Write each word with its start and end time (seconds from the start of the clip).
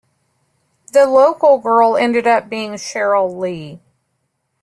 The 0.93 1.05
local 1.05 1.59
girl 1.59 1.95
ended 1.95 2.25
up 2.25 2.49
being 2.49 2.73
Sheryl 2.73 3.37
Lee. 3.37 3.79